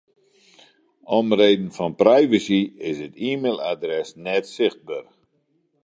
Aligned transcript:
Om 1.17 1.27
reden 1.41 1.69
fan 1.77 1.93
privacy 2.03 2.61
is 2.89 2.97
it 3.07 3.13
e-mailadres 3.29 4.09
net 4.25 4.45
sichtber. 4.55 5.05